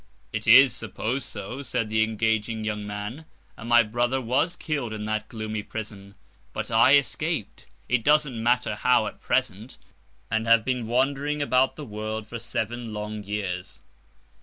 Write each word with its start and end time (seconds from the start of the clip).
'—'It 0.33 0.47
is 0.47 0.75
supposed 0.75 1.27
so,' 1.27 1.61
said 1.61 1.87
the 1.87 2.01
engaging 2.03 2.63
young 2.63 2.87
man; 2.87 3.23
'and 3.55 3.69
my 3.69 3.83
brother 3.83 4.19
was 4.19 4.55
killed 4.55 4.93
in 4.93 5.05
that 5.05 5.27
gloomy 5.29 5.61
prison; 5.61 6.15
but 6.53 6.71
I 6.71 6.95
escaped—it 6.95 8.03
don't 8.03 8.41
matter 8.41 8.73
how, 8.73 9.05
at 9.05 9.21
present—and 9.21 10.47
have 10.47 10.65
been 10.65 10.87
wandering 10.87 11.39
about 11.39 11.75
the 11.75 11.85
world 11.85 12.25
for 12.25 12.39
seven 12.39 12.91
long 12.95 13.23
years. 13.23 13.81